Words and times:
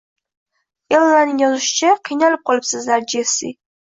Ellaning 0.99 1.41
yozishicha, 1.43 1.91
qiynalib 2.09 2.41
qolibsizlar, 2.51 3.05
Jessi 3.15 3.53